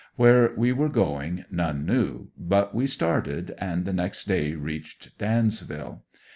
[0.15, 5.99] Where we were going none knew; but we started and the next day reached Dansville.